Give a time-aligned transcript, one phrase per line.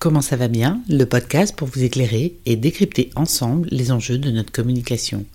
[0.00, 4.30] Comment ça va bien Le podcast pour vous éclairer et décrypter ensemble les enjeux de
[4.30, 5.26] notre communication.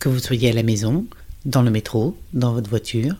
[0.00, 1.06] Que vous soyez à la maison,
[1.44, 3.14] dans le métro, dans votre voiture,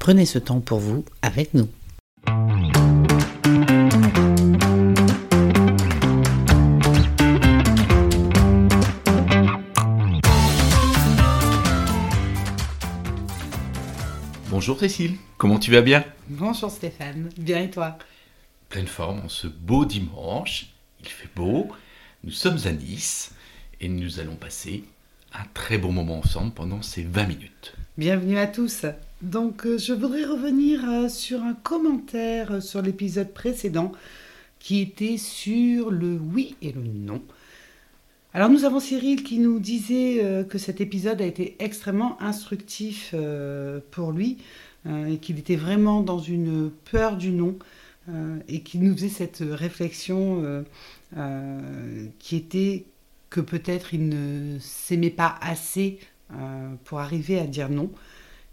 [0.00, 1.68] prenez ce temps pour vous avec nous.
[14.50, 16.04] Bonjour Cécile, comment tu vas bien?
[16.28, 17.96] Bonjour Stéphane, bien et toi?
[18.72, 20.72] Pleine forme en ce beau dimanche,
[21.02, 21.68] il fait beau,
[22.24, 23.34] nous sommes à Nice
[23.82, 24.84] et nous allons passer
[25.34, 27.74] un très bon moment ensemble pendant ces 20 minutes.
[27.98, 28.86] Bienvenue à tous.
[29.20, 33.92] Donc euh, je voudrais revenir euh, sur un commentaire euh, sur l'épisode précédent
[34.58, 37.20] qui était sur le oui et le non.
[38.32, 43.14] Alors nous avons Cyril qui nous disait que cet épisode a été extrêmement instructif
[43.90, 44.38] pour lui
[44.88, 47.58] et qu'il était vraiment dans une peur du non
[48.48, 50.62] et qu'il nous faisait cette réflexion euh,
[51.16, 52.84] euh, qui était
[53.30, 55.98] que peut-être il ne s'aimait pas assez
[56.32, 57.90] euh, pour arriver à dire non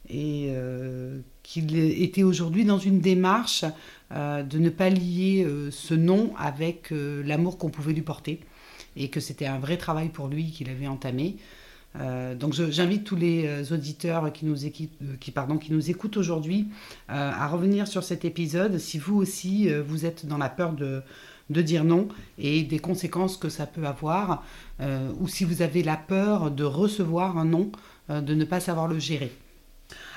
[0.09, 3.65] et euh, qu'il était aujourd'hui dans une démarche
[4.11, 8.39] euh, de ne pas lier euh, ce non avec euh, l'amour qu'on pouvait lui porter
[8.95, 11.37] et que c'était un vrai travail pour lui qu'il avait entamé.
[11.95, 15.89] Euh, donc j'invite tous les euh, auditeurs qui nous, équi- euh, qui, pardon, qui nous
[15.89, 16.67] écoutent aujourd'hui
[17.09, 20.73] euh, à revenir sur cet épisode si vous aussi euh, vous êtes dans la peur
[20.73, 21.01] de,
[21.49, 24.43] de dire non et des conséquences que ça peut avoir,
[25.19, 27.71] ou si vous avez la peur de recevoir un non,
[28.07, 29.31] de ne pas savoir le gérer.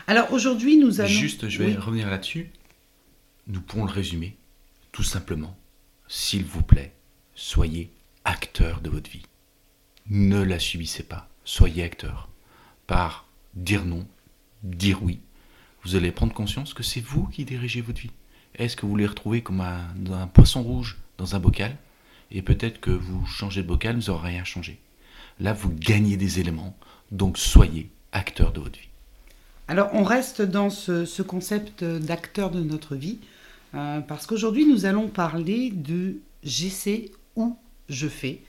[0.07, 1.09] Alors aujourd'hui nous allons...
[1.09, 1.77] Juste, je vais Oui.
[1.77, 2.51] revenir là-dessus.
[3.47, 4.37] Nous pourrons le résumer,
[4.93, 5.57] tout simplement.
[6.07, 6.93] S'il vous plaît,
[7.35, 7.91] soyez
[8.27, 9.25] acteur de votre vie.
[10.11, 12.29] Ne la subissez pas, soyez acteur.
[12.87, 14.07] Par dire non,
[14.63, 15.21] dire oui,
[15.85, 18.11] vous allez prendre conscience que c'est vous qui dirigez votre vie.
[18.55, 21.77] Est-ce que vous voulez retrouver comme un, poisson rouge dans un bocal?
[22.31, 24.79] Et peut-être que vous changez de bocal, vous n'aurez rien changé.
[25.41, 26.77] Là, vous gagnez des éléments,
[27.11, 28.89] donc soyez acteur de votre vie.
[29.69, 33.19] Alors, on reste dans ce, ce concept d'acteur de notre vie,
[33.75, 37.57] euh, parce qu'aujourd'hui, nous allons parler de j'essaie ou
[37.89, 38.43] je fais,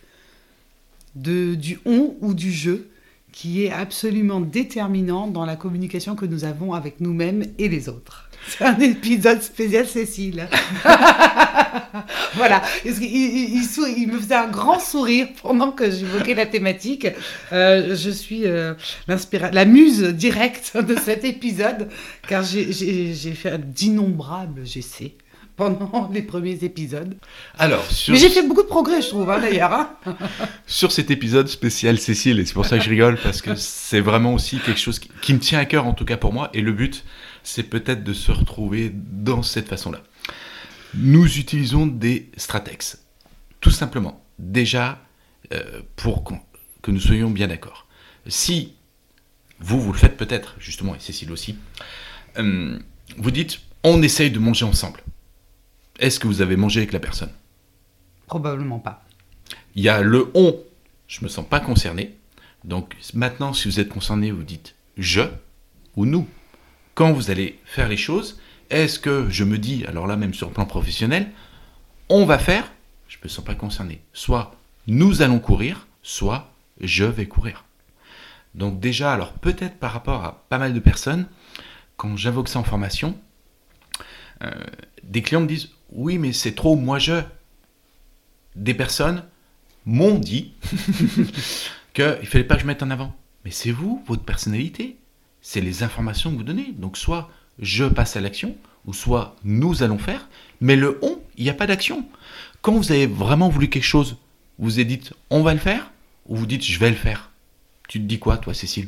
[1.15, 2.87] de, du on ou du je,
[3.31, 8.29] qui est absolument déterminant dans la communication que nous avons avec nous-mêmes et les autres.
[8.47, 10.47] C'est un épisode spécial Cécile.
[12.35, 17.07] voilà, il, me faisait un grand sourire pendant que j'évoquais la thématique.
[17.51, 18.73] Euh, je suis euh,
[19.07, 21.89] la muse directe de cet épisode,
[22.27, 25.13] car j'ai fait d'innombrables essais
[25.55, 27.15] pendant les premiers épisodes.
[27.57, 29.73] Alors, sur, Mais j'ai fait beaucoup de progrès, je trouve, hein, d'ailleurs.
[29.73, 29.95] hein.
[30.67, 33.99] sur cet épisode spécial Cécile, et c'est pour ça que je rigole, parce que c'est
[34.01, 36.49] vraiment aussi quelque chose qui, qui me tient à cœur, en tout cas pour moi,
[36.53, 37.03] et le but,
[37.43, 40.01] c'est peut-être de se retrouver dans cette façon-là.
[40.95, 42.99] Nous utilisons des stratex,
[43.61, 44.23] tout simplement.
[44.39, 44.99] Déjà,
[45.53, 46.23] euh, pour
[46.81, 47.87] que nous soyons bien d'accord.
[48.27, 48.73] Si
[49.59, 51.57] vous, vous le faites peut-être, justement, et Cécile aussi,
[52.37, 52.77] euh,
[53.17, 55.01] vous dites, on essaye de manger ensemble.
[56.03, 57.31] Est-ce que vous avez mangé avec la personne?
[58.27, 59.05] Probablement pas.
[59.73, 60.59] il y a le on,
[61.07, 62.17] je me sens pas concerné.
[62.65, 65.21] Donc maintenant, si vous êtes concerné, vous dites je
[65.95, 66.27] ou nous.
[66.93, 70.49] Quand vous allez faire les choses, est-ce que je me dis, alors là même sur
[70.49, 71.31] le plan professionnel,
[72.09, 72.69] on va faire,
[73.07, 74.01] je me sens pas concerné.
[74.11, 74.53] Soit
[74.87, 77.63] nous allons courir, soit je vais courir.
[78.55, 81.27] Donc déjà, alors peut-être par rapport à pas mal de personnes,
[81.95, 83.17] quand j'invoque ça en formation,
[84.43, 84.51] euh,
[85.03, 87.21] des clients me disent oui mais c'est trop moi je.
[88.55, 89.23] Des personnes
[89.85, 90.53] m'ont dit
[91.93, 93.15] qu'il ne fallait pas que je mette en avant.
[93.45, 94.97] Mais c'est vous, votre personnalité.
[95.41, 96.73] C'est les informations que vous donnez.
[96.77, 98.55] Donc soit je passe à l'action,
[98.85, 100.29] ou soit nous allons faire.
[100.61, 102.05] Mais le on, il n'y a pas d'action.
[102.61, 104.17] Quand vous avez vraiment voulu quelque chose,
[104.57, 105.91] vous vous êtes dit on va le faire,
[106.27, 107.31] ou vous dites je vais le faire.
[107.89, 108.87] Tu te dis quoi, toi, Cécile?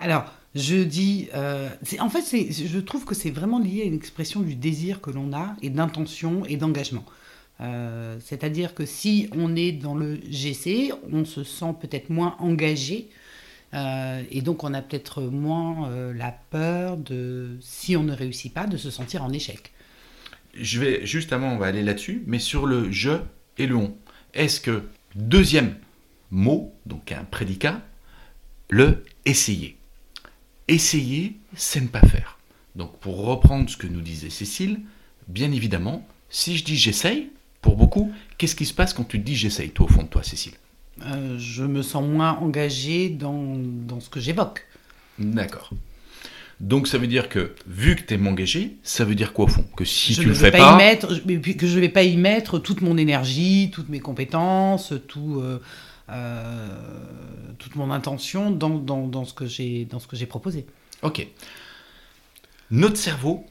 [0.00, 4.40] Alors, je dis, euh, en fait, je trouve que c'est vraiment lié à une expression
[4.40, 7.04] du désir que l'on a et d'intention et d'engagement.
[7.60, 13.08] Euh, C'est-à-dire que si on est dans le GC, on se sent peut-être moins engagé
[13.74, 18.68] euh, et donc on a peut-être moins la peur de, si on ne réussit pas,
[18.68, 19.72] de se sentir en échec.
[20.56, 23.10] Je vais justement, on va aller là-dessus, mais sur le je
[23.58, 23.96] et le on.
[24.34, 24.84] Est-ce que
[25.16, 25.74] deuxième
[26.30, 27.82] mot, donc un prédicat,
[28.70, 29.76] le essayer?
[30.68, 32.38] Essayer, c'est ne pas faire.
[32.74, 34.80] Donc pour reprendre ce que nous disait Cécile,
[35.28, 37.30] bien évidemment, si je dis j'essaye,
[37.60, 40.08] pour beaucoup, qu'est-ce qui se passe quand tu te dis j'essaye, toi au fond de
[40.08, 40.54] toi, Cécile?
[41.02, 44.66] Euh, je me sens moins engagé dans, dans ce que j'évoque.
[45.18, 45.70] D'accord.
[46.60, 49.48] Donc ça veut dire que vu que tu es engagé, ça veut dire quoi au
[49.48, 49.64] fond?
[49.76, 51.76] Que si je tu ne le fais pas, pas, y mettre, mais puis que je
[51.76, 55.60] ne vais pas y mettre toute mon énergie, toutes mes compétences, tout, euh,
[57.58, 60.66] toute mon intention dans, dans, dans ce que j'ai dans ce que j'ai proposé.
[61.02, 61.26] Ok.
[62.70, 63.46] Notre cerveau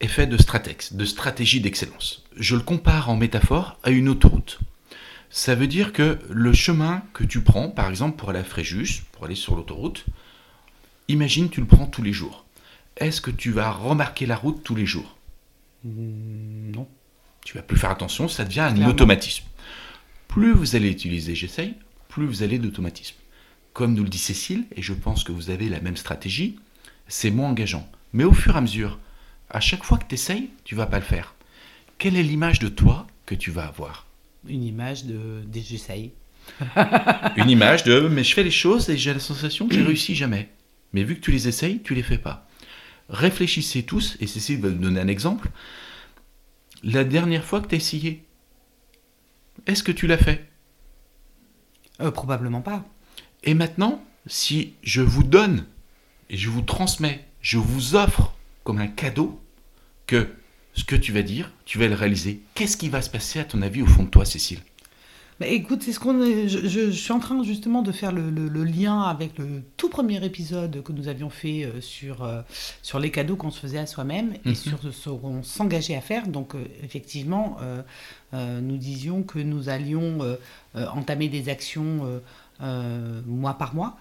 [0.00, 2.24] est fait de stratex, de stratégie d'excellence.
[2.36, 4.58] Je le compare en métaphore à une autoroute.
[5.30, 9.02] Ça veut dire que le chemin que tu prends, par exemple pour aller à Fréjus,
[9.12, 10.04] pour aller sur l'autoroute,
[11.08, 12.44] imagine tu le prends tous les jours.
[12.96, 15.16] Est-ce que tu vas remarquer la route tous les jours?
[15.84, 16.86] Hmm, Non.
[17.44, 18.90] Tu vas plus faire attention, ça devient un Clairement.
[18.90, 19.44] automatisme.
[20.32, 21.74] Plus vous allez utiliser j'essaye,
[22.08, 23.16] plus vous allez d'automatisme.
[23.74, 26.58] Comme nous le dit Cécile, et je pense que vous avez la même stratégie,
[27.06, 27.86] c'est moins engageant.
[28.14, 28.98] Mais au fur et à mesure,
[29.50, 31.34] à chaque fois que tu essayes, tu vas pas le faire.
[31.98, 34.06] Quelle est l'image de toi que tu vas avoir?
[34.48, 36.12] Une image de, des j'essaye.
[37.36, 40.14] Une image de mais je fais les choses et j'ai la sensation que je réussis
[40.14, 40.48] jamais.
[40.94, 42.48] Mais vu que tu les essayes, tu les fais pas.
[43.10, 45.50] Réfléchissez tous, et Cécile va vous donner un exemple.
[46.82, 48.24] La dernière fois que tu as essayé,
[49.66, 50.48] est-ce que tu l'as fait?
[52.00, 52.84] Euh, probablement pas.
[53.44, 55.66] Et maintenant, si je vous donne
[56.30, 58.34] et je vous transmets, je vous offre
[58.64, 59.40] comme un cadeau
[60.06, 60.28] que
[60.74, 63.44] ce que tu vas dire, tu vas le réaliser, qu'est-ce qui va se passer à
[63.44, 64.60] ton avis au fond de toi, Cécile?
[65.42, 68.12] Bah, écoute, c'est ce qu'on est- je, je- je suis en train justement de faire
[68.12, 72.22] le, le- le lien avec le tout premier épisode que nous avions fait euh, sur,
[72.22, 72.42] euh,
[72.80, 74.52] sur les cadeaux qu'on se faisait à soi-même Mhm.
[74.52, 76.28] et sur ce qu'on s'engageait à faire.
[76.28, 77.56] Donc, euh, effectivement,
[78.32, 80.18] nous disions que nous allions
[80.74, 82.20] entamer des actions
[83.26, 83.96] mois par mois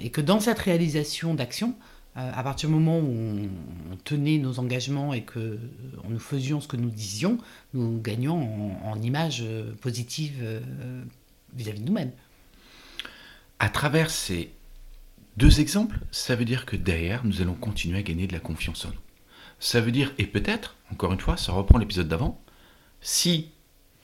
[0.00, 1.74] et que dans cette réalisation d'actions,
[2.14, 3.48] à partir du moment où
[3.92, 5.58] on, tenait nos engagements et que euh,
[6.08, 7.38] nous faisions ce que nous disions,
[7.74, 10.60] nous gagnons en, en image euh, positive euh,
[11.54, 12.12] vis-à-vis de nous-mêmes.
[13.60, 14.50] À travers ces
[15.36, 18.84] deux exemples, ça veut dire que derrière, nous allons continuer à gagner de la confiance
[18.84, 18.94] en nous.
[19.60, 22.40] Ça veut dire, et peut-être, encore une fois, ça reprend l'épisode d'avant,
[23.00, 23.50] si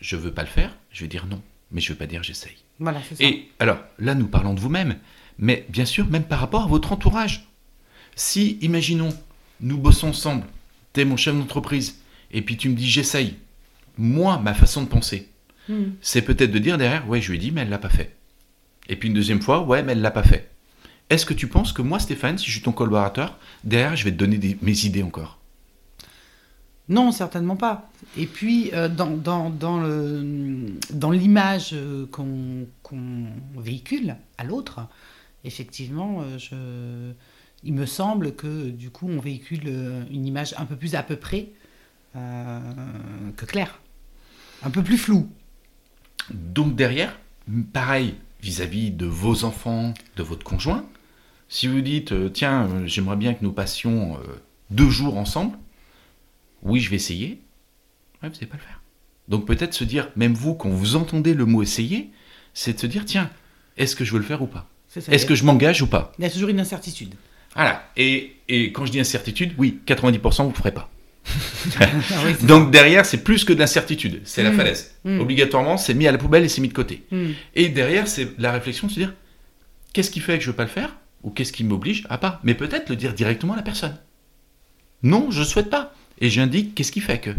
[0.01, 1.41] je veux pas le faire, je vais dire non,
[1.71, 2.56] mais je vais pas dire j'essaye.
[2.79, 3.01] Voilà.
[3.21, 4.99] Et alors, là, nous parlons de vous-même,
[5.39, 7.49] mais bien sûr, même par rapport à votre entourage.
[8.16, 9.11] Si, imaginons,
[9.61, 10.44] nous bossons ensemble,
[10.93, 11.99] tu es mon chef d'entreprise,
[12.31, 13.34] et puis tu me dis j'essaye,
[13.99, 15.28] moi, ma façon de penser,
[15.66, 15.93] Hmm.
[16.02, 18.14] c'est peut-être de dire derrière, ouais, je lui ai dit, mais elle l'a pas fait.
[18.90, 20.50] Et puis une deuxième fois, ouais, mais elle l'a pas fait.
[21.08, 24.11] Est-ce que tu penses que moi, Stéphane, si je suis ton collaborateur, derrière, je vais
[24.11, 25.38] te donner des- mes idées encore?
[26.90, 27.90] Non, certainement pas.
[28.19, 33.25] Et puis, euh, dans, dans, dans, le, dans l'image euh, qu'on, qu'on
[33.56, 34.81] véhicule à l'autre,
[35.44, 37.12] effectivement, euh, je,
[37.64, 41.02] il me semble que du coup, on véhicule euh, une image un peu plus à
[41.02, 41.49] peu près
[42.16, 42.61] euh,
[43.37, 43.81] que claire.
[44.62, 45.31] Un peu plus floue.
[46.31, 47.19] Donc derrière,
[47.72, 50.87] pareil, vis-à-vis de vos enfants, de votre conjoint,
[51.49, 54.19] si vous dites, euh, tiens, j'aimerais bien que nous passions
[54.70, 55.58] deux jours ensemble,
[56.62, 57.43] oui, je vais essayer,
[58.22, 58.81] ouais, vous n'allez pas le faire.
[59.28, 62.10] Donc peut-être se dire, même vous, quand vous entendez le mot essayer,
[62.55, 63.31] c'est de se dire, tiens,
[63.76, 64.69] est-ce que je veux le faire ou pas?
[64.96, 66.12] Est-ce que je m'engage ou pas?
[66.19, 67.14] Il y a toujours une incertitude.
[67.55, 67.89] Voilà.
[67.97, 70.91] Et, et quand je dis incertitude, oui, 90% vous ne ferez pas.
[71.81, 71.87] Ah
[72.27, 74.56] oui, Donc derrière, c'est plus que de l'incertitude, c'est la Mm.
[74.56, 74.95] falaise.
[75.05, 75.21] Mm.
[75.21, 77.03] Obligatoirement, c'est mis à la poubelle et c'est mis de côté.
[77.11, 77.31] Hmm.
[77.55, 79.15] Et derrière, c'est la réflexion de se dire
[79.95, 82.41] qu'est-ce qui fait que je veux pas le faire Ou qu'est-ce qui m'oblige à pas?
[82.45, 83.97] Mais peut-être le dire directement à la personne.
[85.03, 85.95] Non, je ne souhaite pas.
[86.21, 87.31] Et j'indique qu'est-ce qui fait que.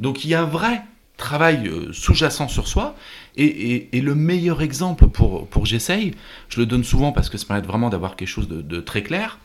[0.00, 0.80] Donc il y a un vrai
[1.16, 2.94] travail euh, sous-jacent sur soi.
[3.36, 6.12] Et, le meilleur exemple pour, pour j'essaye,
[6.48, 9.38] je le donne souvent parce que ça permet vraiment d'avoir quelque chose de, très clair.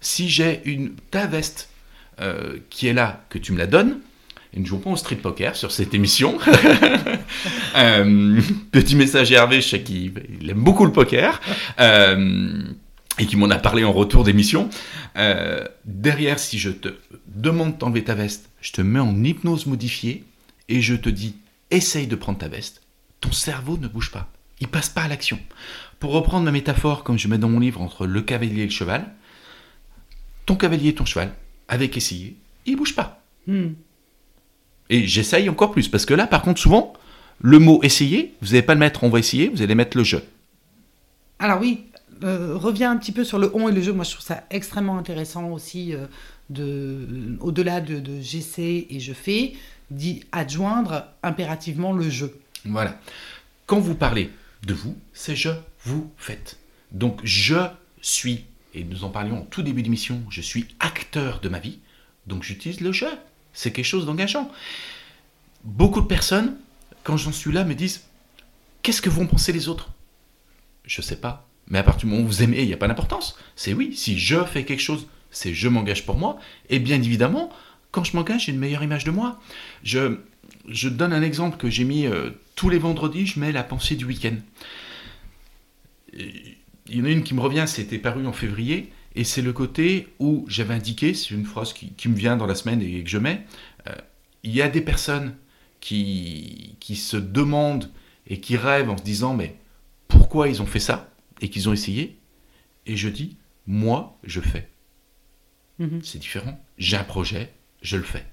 [0.00, 1.68] Si j'ai une ta veste
[2.20, 3.98] euh, qui est là, que tu me la donnes,
[4.52, 6.38] et nous jouons pas au street poker sur cette émission.
[7.76, 8.40] Euh,
[8.72, 11.42] petit message à Hervé, je sais qu'il il aime beaucoup le poker.
[11.78, 14.70] et qui m'en a parlé en retour d'émission.
[15.84, 16.88] Derrière, si je te
[17.26, 20.24] demande de t'enlever ta veste, je te mets en hypnose modifiée
[20.68, 21.36] et je te dis
[21.70, 22.82] essaye de prendre ta veste.
[23.20, 24.30] Ton cerveau ne bouge pas.
[24.60, 25.38] Il passe pas à l'action.
[25.98, 28.70] Pour reprendre ma métaphore, comme je mets dans mon livre, entre le cavalier et le
[28.70, 29.06] cheval,
[30.46, 31.32] ton cavalier et ton cheval,
[31.68, 33.22] avec essayer, il bouge pas.
[33.46, 33.70] Hmm.
[34.88, 36.92] Et j'essaye encore plus, parce que là, par contre, souvent,
[37.40, 40.04] le mot essayer, vous n'allez pas le mettre on va essayer, vous allez mettre le
[40.04, 40.22] jeu.
[41.38, 41.86] Alors oui,
[42.22, 43.92] euh, reviens un petit peu sur le on et le jeu.
[43.92, 46.06] Moi, je trouve ça extrêmement intéressant aussi, euh,
[46.48, 49.54] de, au-delà de, de j'essaie et je fais,
[49.90, 52.38] d'y adjoindre impérativement le jeu.
[52.64, 52.98] Voilà.
[53.66, 54.30] Quand vous parlez
[54.64, 55.50] de vous, c'est je,
[55.84, 56.58] vous faites.
[56.92, 57.56] Donc je
[58.00, 61.78] suis, et nous en parlions au tout début d'émission, je suis acteur de ma vie,
[62.26, 63.06] donc j'utilise le je.
[63.52, 64.50] C'est quelque chose d'engageant.
[65.64, 66.56] Beaucoup de personnes,
[67.04, 68.02] quand j'en suis là, me disent
[68.82, 69.90] Qu'est-ce que vont penser les autres?
[70.84, 71.48] Je sais pas.
[71.66, 73.36] Mais à partir du moment où vous aimez, il n'y a pas d'importance.
[73.56, 76.38] C'est oui, si je fais quelque chose, c'est je m'engage pour moi.
[76.70, 77.50] Et bien évidemment,
[77.90, 79.40] quand je m'engage, j'ai une meilleure image de moi.
[79.82, 80.18] Je,
[80.68, 83.96] je donne un exemple que j'ai mis euh, tous les vendredis, je mets la pensée
[83.96, 84.36] du week-end.
[86.12, 86.56] Il
[86.88, 90.08] y en a une qui me revient, c'était paru en février, et c'est le côté
[90.18, 93.10] où j'avais indiqué, c'est une phrase qui, qui, me vient dans la semaine et que
[93.10, 93.44] je mets,
[93.88, 93.94] euh,
[94.42, 95.34] il y a des personnes
[95.80, 97.90] qui, qui se demandent
[98.26, 99.56] et qui rêvent en se disant mais
[100.08, 102.18] pourquoi ils ont fait ça et qu'ils ont essayé,
[102.86, 104.68] et je dis, moi, je fais.
[105.78, 106.00] Mhm.
[106.02, 106.58] C'est différent.
[106.78, 107.52] J'ai un projet,
[107.86, 108.26] je le fais.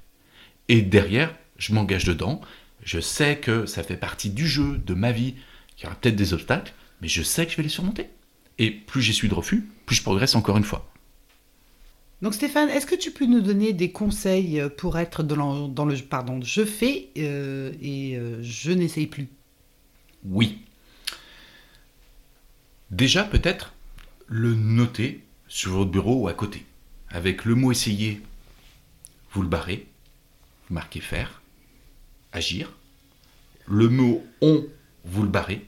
[0.67, 2.41] Et derrière, je m'engage dedans.
[2.83, 5.35] Je sais que ça fait partie du jeu, de ma vie,
[5.75, 8.09] qu'il y aura peut-être des obstacles, mais je sais que je vais les surmonter.
[8.59, 10.89] Et plus j'y suis de refus, plus je progresse encore une fois.
[12.21, 16.39] Donc Stéphane, est-ce que tu peux nous donner des conseils pour être dans le, pardon,
[16.41, 19.27] je fais euh, et euh, je n'essaye plus?
[20.25, 20.59] Oui.
[22.91, 23.73] Déjà peut-être
[24.27, 26.65] le noter sur votre bureau ou à côté.
[27.09, 28.21] Avec le mot essayer,
[29.33, 29.87] vous le barrez,
[30.67, 31.41] vous marquez faire,
[32.31, 32.71] agir.
[33.67, 34.65] Le mot on,
[35.05, 35.67] vous le barrez,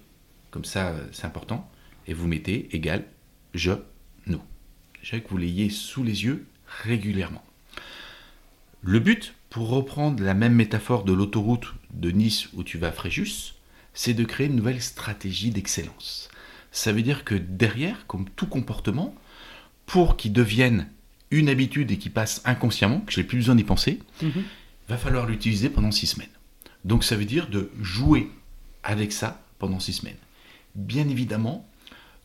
[0.52, 1.70] comme ça c'est important,
[2.08, 3.06] et vous mettez égal
[3.54, 3.72] je,
[4.28, 4.42] nous.
[5.00, 6.46] Déjà que vous l'ayez sous les yeux
[6.84, 7.44] régulièrement.
[8.82, 12.92] Le but, pour reprendre la même métaphore de l'autoroute de Nice où tu vas à
[12.92, 13.56] Fréjus,
[13.94, 16.30] c'est de créer une nouvelle stratégie d'excellence.
[16.72, 19.16] Ça veut dire que derrière, comme tout comportement,
[19.86, 20.90] pour qu'il devienne
[21.32, 24.44] une habitude et qu'il passe inconsciemment, que je n'ai plus besoin d'y penser, mhm.
[24.88, 26.30] va falloir l'utiliser pendant six semaines.
[26.84, 28.30] Donc ça veut dire de jouer
[28.84, 30.18] avec ça pendant six semaines.
[30.76, 31.68] Bien évidemment,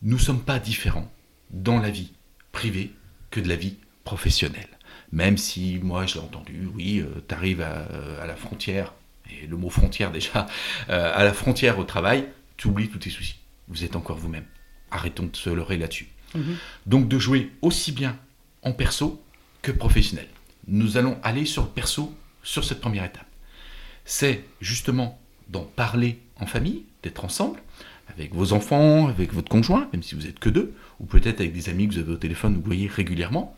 [0.03, 1.11] nous ne sommes pas différents
[1.51, 2.13] dans la vie
[2.53, 2.93] privée
[3.31, 4.69] que de la vie professionnelle.
[5.13, 8.93] Même si moi je l'ai entendu, oui, euh, tu arrives à, la frontière,
[9.31, 10.47] et le mot frontière déjà,
[10.89, 12.27] euh, à la frontière au travail,
[12.57, 13.41] tu oublies tous tes soucis
[13.71, 14.45] vous êtes encore vous-même.
[14.91, 16.09] Arrêtons de se leurrer là-dessus.
[16.35, 16.57] Mhm.
[16.87, 18.19] Donc de jouer aussi bien
[18.63, 19.23] en perso
[19.63, 20.29] que professionnel.
[20.67, 23.27] Nous allons aller sur perso sur cette première étape.
[24.05, 27.61] C'est justement d'en parler en famille, d'être ensemble,
[28.09, 31.53] avec vos enfants, avec votre conjoint, même si vous êtes que deux, ou peut-être avec
[31.53, 33.57] des amis que vous avez au téléphone, vous voyez régulièrement.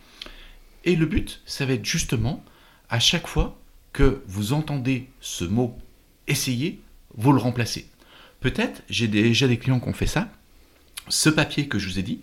[0.85, 2.45] Et le but, ça va être justement,
[2.89, 3.59] à chaque fois
[3.93, 5.79] que vous entendez ce mot
[6.27, 6.81] essayer,
[7.15, 7.87] vous le remplacez.
[8.41, 10.31] Peut-être, j'ai déjà des clients qui ont fait ça.
[11.09, 12.21] Ce papier que je vous ai dit,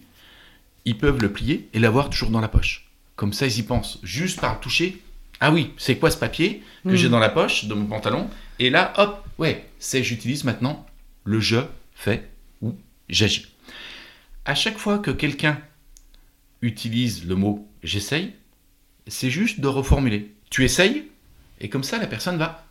[0.85, 2.89] ils peuvent le plier et l'avoir toujours dans la poche.
[3.15, 5.01] Comme ça, ils y pensent juste par le toucher.
[5.39, 7.11] Ah oui, c'est quoi ce papier que j'ai hmm.
[7.11, 8.29] dans la poche de mon pantalon?
[8.59, 10.85] Et là, hop, ouais, c'est j'utilise maintenant
[11.23, 11.59] le je
[11.93, 12.29] fais
[12.61, 12.75] ou
[13.09, 13.47] j'agis.
[14.45, 15.59] À chaque fois que quelqu'un
[16.61, 18.33] utilise le mot j'essaye,
[19.07, 20.33] c'est juste de reformuler.
[20.49, 21.05] Tu essayes
[21.61, 22.65] et comme ça la personne va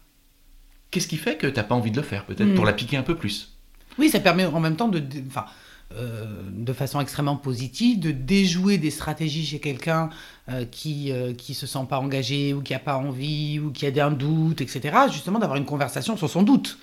[0.91, 2.69] qu'est-ce qui fait que tu n'as pas envie de le faire, peut-être, pour hmm.
[2.69, 3.55] la piquer un peu plus?
[3.99, 5.03] Oui, ça permet en même temps de.
[5.27, 5.47] Enfin,
[5.95, 10.11] euh, de façon extrêmement positive, de déjouer des stratégies chez quelqu'un
[10.51, 13.87] euh, qui ne euh, se sent pas engagé ou qui n'a pas envie ou qui
[13.87, 14.97] a un doute, etc.
[15.11, 16.79] Justement, d'avoir une conversation sur son doute.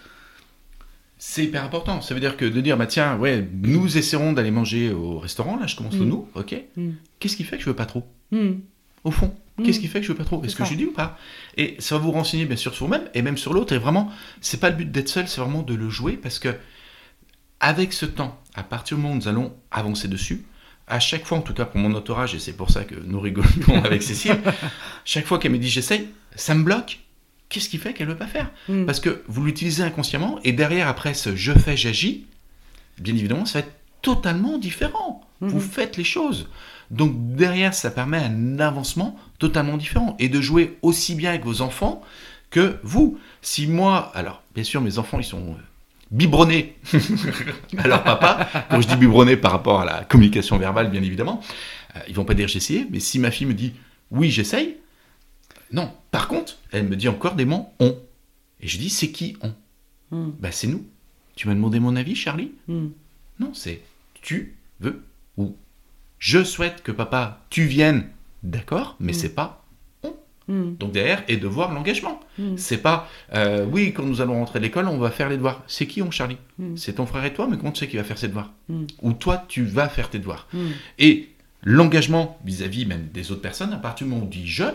[1.20, 2.02] C'est hyper important.
[2.02, 5.56] Ça veut dire que de dire, bah tiens, ouais, nous essaierons d'aller manger au restaurant,
[5.58, 6.10] là, je commence au hmm.
[6.10, 6.56] nous, ok.
[6.76, 6.92] Hmm.
[7.20, 8.08] Qu'est-ce qui fait que je veux pas trop?
[9.04, 9.36] Au fond.
[9.64, 10.44] Qu'est-ce qui fait que je veux pas trop?
[10.44, 11.18] Est-ce que je dis ou pas?
[11.58, 13.74] Et ça va vous renseigner bien sûr sur vous-même et même sur l'autre.
[13.74, 16.50] Et vraiment, c'est pas le but d'être seul, c'est vraiment de le jouer parce que
[17.66, 20.46] avec ce temps, à partir du moment où nous allons avancer dessus,
[20.88, 23.20] à chaque fois, en tout cas pour mon entourage, et c'est pour ça que nous
[23.20, 24.40] rigolons avec Cécile,
[25.04, 27.00] chaque fois qu'elle me dit j'essaye, ça me bloque.
[27.50, 28.52] Qu'est-ce qui fait qu'elle ne veut pas faire?
[28.70, 28.86] Hmm.
[28.86, 32.28] Parce que vous l'utilisez inconsciemment et derrière, après ce je fais, j'agis,
[33.00, 35.22] bien évidemment, ça va être totalement différent.
[35.42, 35.62] Vous hmm.
[35.62, 36.48] faites les choses.
[36.92, 41.62] Donc derrière, ça permet un avancement totalement différent et de jouer aussi bien avec vos
[41.62, 42.04] enfants
[42.52, 43.18] que vous.
[43.42, 45.58] Si moi, alors bien sûr, mes enfants, ils sont
[46.12, 46.78] biberonnés
[47.78, 48.48] à leur papa.
[48.70, 51.42] Quand je dis biberonnés par rapport à la communication verbale, bien évidemment,
[51.96, 53.74] euh, ils vont pas dire j'ai essayé, mais si ma fille me dit
[54.12, 54.78] oui, j'essaye,
[55.72, 55.92] non.
[56.12, 57.98] Par contre, elle me dit encore des mots on.
[58.62, 59.54] Et je dis c'est qui on?
[60.12, 60.32] Hmm.
[60.40, 60.86] bah, C'est nous.
[61.36, 62.52] Tu m'as demandé mon avis, Charlie?
[62.68, 62.90] Hmm.
[63.40, 63.82] Non, c'est
[64.22, 65.04] tu veux
[65.38, 65.56] ou
[66.18, 68.08] je souhaite que papa, tu viennes,
[68.42, 69.16] d'accord, mais mm.
[69.16, 69.65] c'est pas
[70.48, 70.76] Mm.
[70.76, 72.20] Donc derrière, et de voir l'engagement.
[72.38, 72.58] Mm.
[72.58, 75.64] C'est pas, euh, oui, quand nous allons rentrer à l'école, on va faire les devoirs.
[75.68, 76.38] C'est qui on, Charlie
[76.76, 78.54] C'est ton frère et toi, mais comment tu sais qui va faire ses devoirs
[79.02, 80.48] Ou toi, tu vas faire tes devoirs.
[81.00, 81.30] Et
[81.64, 84.66] l'engagement vis-à-vis même des autres personnes, à partir du moment où on dit je,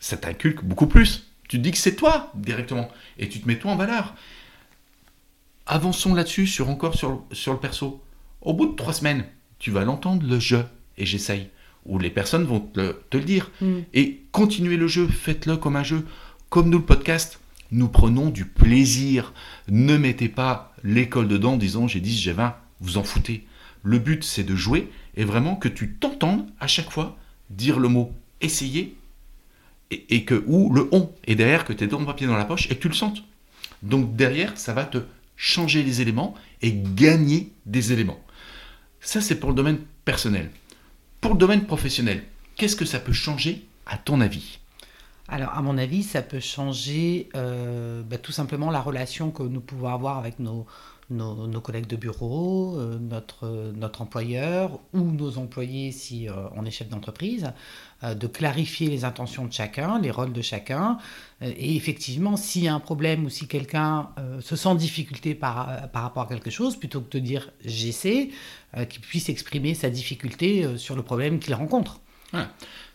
[0.00, 1.26] ça t'inculque beaucoup plus.
[1.48, 4.14] Tu te dis que c'est toi directement, et tu te mets toi en valeur.
[5.66, 8.02] Avançons là-dessus, sur encore sur, sur le perso.
[8.40, 9.24] Au bout de trois semaines,
[9.58, 10.56] tu vas l'entendre le je
[10.96, 11.48] et j'essaye.
[11.86, 13.50] Ou les personnes vont te, le dire.
[13.60, 13.78] Mm.
[13.94, 16.06] Et continuez le jeu, faites-le comme un jeu.
[16.48, 19.32] Comme nous le podcast, nous prenons du plaisir.
[19.68, 23.46] Ne mettez pas l'école dedans en disant j'ai 10, j'ai 20, vous en foutez.
[23.82, 27.16] Le but, c'est de jouer et vraiment que tu t'entendes à chaque fois
[27.48, 28.96] dire le mot essayer
[29.90, 32.66] et, que ou le on et derrière que tu aies ton papier dans la poche
[32.70, 33.24] et que tu le sentes.
[33.82, 34.98] Donc derrière, ça va te
[35.36, 38.20] changer les éléments et gagner des éléments.
[39.00, 40.50] Ça, c'est pour le domaine personnel.
[41.20, 42.22] Pour le domaine professionnel,
[42.56, 44.60] qu'est-ce que ça peut changer à ton avis
[45.28, 49.60] Alors, à mon avis, ça peut changer euh, bah, tout simplement la relation que nous
[49.60, 50.64] pouvons avoir avec nos,
[51.10, 56.64] nos, nos collègues de bureau, euh, notre, notre employeur ou nos employés si euh, on
[56.64, 57.52] est chef d'entreprise,
[58.02, 60.96] de clarifier les intentions de chacun, les rôles de chacun.
[61.42, 64.08] Et effectivement, s'il y a un problème ou si quelqu'un
[64.40, 68.30] se sent en difficulté par, par rapport à quelque chose, plutôt que de dire j'essaie,
[68.88, 72.00] qu'il puisse exprimer sa difficulté sur le problème qu'il rencontre.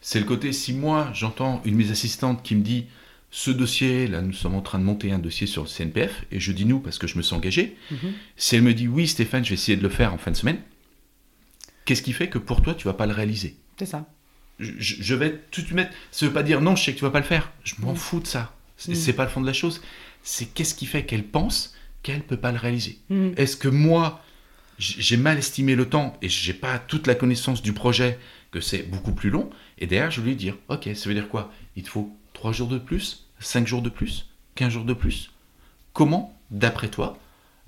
[0.08, 2.86] C'est le côté, si moi j'entends une de mes assistantes qui me dit
[3.32, 6.40] ce dossier, là nous sommes en train de monter un dossier sur le CNPF, et
[6.40, 7.76] je dis nous parce que je me suis engagé,
[8.38, 10.36] si elle me dit oui Stéphane, je vais essayer de le faire en fin de
[10.38, 10.60] semaine,
[11.86, 13.56] qu'est-ce qui fait que pour toi tu vas pas le réaliser?
[13.80, 14.06] C'est ça.
[14.60, 15.92] je, vais tout mettre.
[16.12, 17.52] Ça veut pas dire non, je sais que tu vas pas le faire.
[17.64, 17.98] Je m'en Mm.
[17.98, 18.54] fous de ça.
[18.78, 19.16] C'est Mm.
[19.16, 19.82] pas le fond de la chose.
[20.24, 23.00] C'est qu'est-ce qui fait qu'elle pense qu'elle peut pas le réaliser.
[23.10, 23.34] Mhm.
[23.36, 24.24] Est-ce que moi,
[24.78, 28.18] j'ai mal estimé le temps et j'ai pas toute la connaissance du projet,
[28.52, 29.50] que c'est beaucoup plus long.
[29.78, 31.52] Et derrière, je vais lui dire, ok, ça veut dire quoi?
[31.76, 35.32] Il te faut 3 jours de plus, 5 jours de plus, 15 jours de plus?
[35.94, 37.18] Comment, d'après toi,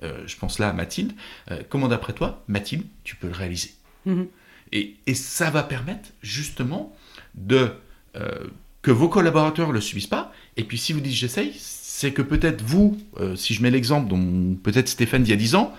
[0.04, 1.14] euh, je pense là à Mathilde,
[1.52, 3.74] euh, comment d'après toi, Mathilde, tu peux le réaliser?
[4.06, 4.28] Mhm.
[4.72, 6.96] et, et ça va permettre justement
[7.36, 7.74] de
[8.16, 8.48] euh,
[8.82, 10.32] que vos collaborateurs ne le subissent pas.
[10.56, 12.98] Et puis si vous dites j'essaye, c'est que peut-être vous,
[13.36, 15.74] si je mets l'exemple dont peut-être Stéphane il y a 10 ans,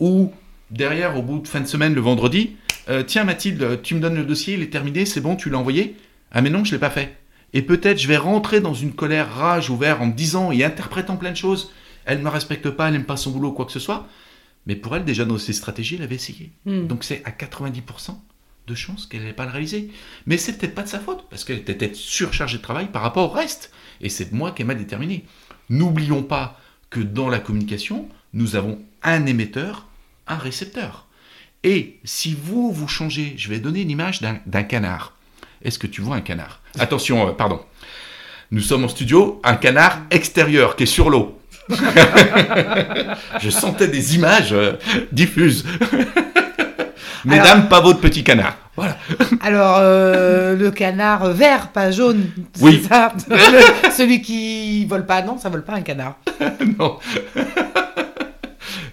[0.00, 0.32] ou
[0.70, 2.56] derrière au bout de fin de semaine le vendredi,
[2.88, 5.58] euh, tiens Mathilde, tu me donnes le dossier, il est terminé, c'est bon, tu l'as
[5.58, 5.96] envoyé
[6.30, 7.16] Ah mais non, je ne l'ai pas fait.
[7.52, 11.16] Et peut-être je vais rentrer dans une colère rage ouverte en me disant et interprétant
[11.16, 11.72] plein de choses.
[12.04, 14.08] Elle ne me respecte pas, elle n'aime pas son boulot, quoi que ce soit.
[14.66, 16.52] Mais pour elle, déjà dans ses stratégies, elle avait essayé.
[16.64, 16.86] Mhm.
[16.86, 18.20] Donc c'est à 90%
[18.66, 19.90] de chances qu'elle n'allait pas le réaliser.
[20.26, 23.02] Mais c'est peut-être pas de sa faute, parce qu'elle était peut-être surchargée de travail par
[23.02, 23.72] rapport au reste.
[24.00, 25.24] Et c'est moi qui mal déterminé.
[25.70, 29.86] N'oublions pas que dans la communication, nous avons un émetteur,
[30.26, 31.05] un récepteur.
[31.68, 35.14] Et si vous, vous changez, je vais donner une image d'un canard.
[35.64, 36.60] Est-ce que tu vois un canard?
[36.78, 37.60] Attention, euh, pardon.
[38.52, 41.36] Nous sommes en studio, un canard extérieur qui est sur l'eau.
[43.40, 44.74] je sentais des images euh,
[45.10, 45.64] diffuses.
[47.24, 48.56] Mesdames, pas votre petit canard.
[48.76, 48.96] Voilà.
[49.40, 52.26] Alors, euh, le canard vert, pas jaune,
[52.60, 52.86] Oui.
[52.88, 56.14] ça Le- Celui qui vole pas, non, ça vole pas un canard.
[56.78, 56.98] non.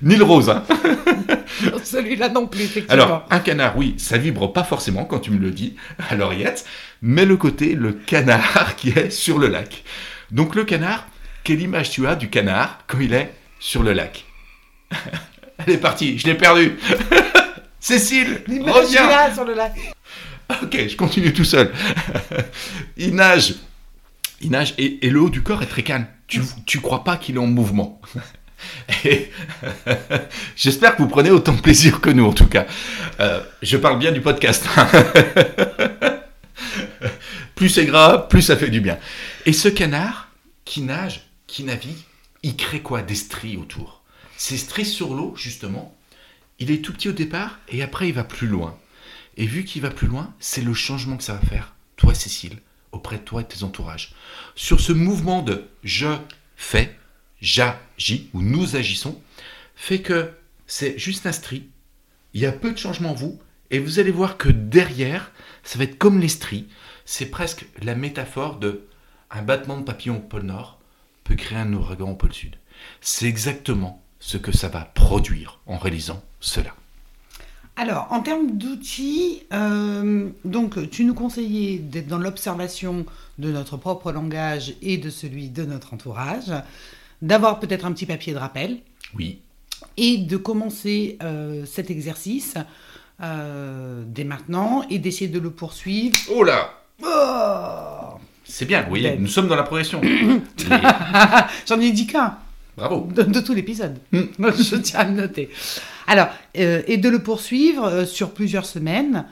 [0.04, 0.50] Ni le rose.
[0.50, 0.64] hein.
[1.84, 2.94] Celui-là non plus, effectivement.
[3.04, 5.76] Alors, un canard, oui, ça vibre pas forcément quand tu me le dis
[6.10, 6.66] à l'oreillette,
[7.02, 9.84] mais le côté, le canard qui est sur le lac.
[10.32, 11.08] Donc, le canard,
[11.44, 14.26] quelle image tu as du canard quand il est sur le lac?
[15.66, 16.78] Elle est partie, je l'ai perdu.
[17.80, 19.08] Cécile, L'image reviens.
[19.08, 19.74] là sur le lac.
[20.62, 21.72] Ok, je continue tout seul.
[22.98, 23.56] il nage.
[24.42, 26.08] Il nage et, et le haut du corps est très calme.
[26.28, 28.02] Tu, tu crois pas qu'il est en mouvement.
[30.56, 32.66] J'espère que vous prenez autant de plaisir que nous, en tout cas.
[33.20, 34.66] Euh, je parle bien du podcast.
[37.56, 38.98] plus c'est gras, plus ça fait du bien.
[39.46, 40.30] Et ce canard
[40.66, 42.04] qui nage, qui navigue,
[42.44, 44.02] il crée quoi Des stries autour?
[44.38, 45.96] Ces stries sur l'eau, justement,
[46.60, 48.78] il est tout petit au départ et après il va plus loin.
[49.38, 52.60] Et vu qu'il va plus loin, c'est le changement que ça va faire, toi Cécile,
[52.92, 54.14] auprès de toi et de tes entourages.
[54.56, 56.08] Sur ce mouvement de je
[56.56, 56.96] fais,
[57.44, 59.22] j'agis, ou nous agissons,
[59.76, 60.32] fait que
[60.66, 61.68] c'est juste un stri,
[62.34, 63.38] il y a peu de changement en vous,
[63.70, 65.32] et vous allez voir que derrière,
[65.64, 66.68] ça va être comme les stries,
[67.06, 68.88] c'est presque la métaphore de
[69.30, 70.80] un battement de papillon au pôle Nord
[71.24, 72.56] peut créer un ouragan au pôle Sud.
[73.02, 76.74] C'est exactement ce que ça va produire en réalisant cela.
[77.76, 83.06] Alors, en termes d'outils, euh, donc tu nous conseillais d'être dans l'observation
[83.40, 86.54] de notre propre langage et de celui de notre entourage,
[87.24, 88.78] d'avoir peut-être un petit papier de rappel
[89.18, 89.40] Oui,
[89.98, 92.56] et de commencer euh, cet exercice
[93.22, 96.16] euh, dès maintenant et d'essayer de le poursuivre.
[96.36, 99.22] Oh là Oh C'est bien, vous voyez, Ben.
[99.22, 100.02] nous sommes dans la progression.
[101.68, 102.38] J'en ai dit qu'un.
[102.76, 103.08] Bravo.
[103.14, 103.98] de, de tout l'épisode.
[104.12, 104.22] Mm.
[104.40, 105.50] Je tiens à le noter.
[106.08, 109.26] Alors, euh, et de le poursuivre sur plusieurs semaines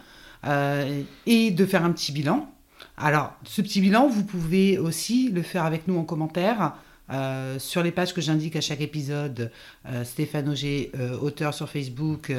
[1.27, 2.49] et de faire un petit bilan.
[2.97, 6.73] Alors, ce petit bilan, vous pouvez aussi le faire avec nous en commentaire.
[7.11, 9.51] Euh, sur les pages que j'indique à chaque épisode,
[9.85, 12.31] euh, Stéphane Auger, euh, auteur sur Facebook,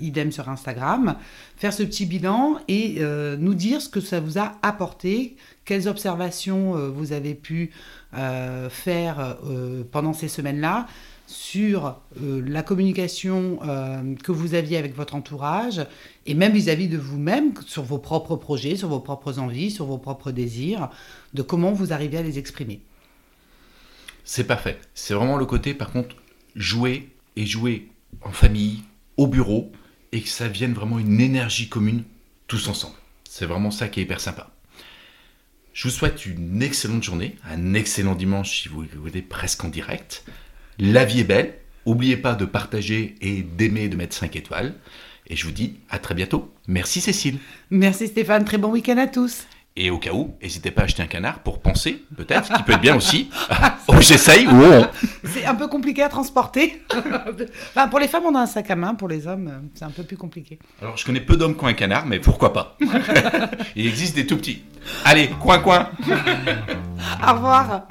[0.00, 1.16] idem sur Instagram,
[1.56, 3.00] faire ce petit bilan et
[3.38, 7.70] nous dire ce que ça vous a apporté, quelles observations vous avez pu
[8.70, 9.36] faire
[9.90, 10.86] pendant ces semaines-là,
[11.26, 13.58] sur la communication
[14.22, 15.84] que vous aviez avec votre entourage
[16.26, 19.98] et même vis-à-vis de vous-même, sur vos propres projets, sur vos propres envies, sur vos
[19.98, 20.90] propres désirs,
[21.34, 22.80] de comment vous arrivez à les exprimer.
[24.30, 24.78] C'est parfait.
[24.92, 26.14] C'est vraiment le côté, par contre,
[26.54, 27.88] jouer et jouer
[28.20, 28.82] en famille,
[29.16, 29.72] au bureau,
[30.12, 32.04] et que ça vienne vraiment une énergie commune
[32.46, 32.96] tous ensemble.
[33.26, 34.50] C'est vraiment ça qui est hyper sympa.
[35.72, 40.26] Je vous souhaite une excellente journée, un excellent dimanche si vous écoutez presque en direct.
[40.78, 41.54] La vie est belle.
[41.86, 44.74] N'oubliez pas de partager et d'aimer, de mettre 5 étoiles.
[45.28, 46.52] Et je vous dis à très bientôt.
[46.66, 47.38] Merci Cécile.
[47.70, 49.46] Merci Stéphane, très bon week-end à tous.
[49.80, 52.72] Et au cas où, n'hésitez pas à acheter un canard pour penser, peut-être, qui peut
[52.72, 53.30] être bien aussi.
[53.86, 54.88] oh, j'essaye ou on.
[55.22, 56.82] C'est un peu compliqué à transporter.
[56.96, 58.96] enfin, pour les femmes, on a un sac à main.
[58.96, 60.58] Pour les hommes, c'est un peu plus compliqué.
[60.82, 62.76] Alors, je connais peu d'hommes qui ont un canard, mais pourquoi pas?
[63.76, 64.64] Il existe des tout petits.
[65.04, 65.90] Allez, coin, coin.
[66.08, 67.86] Au revoir.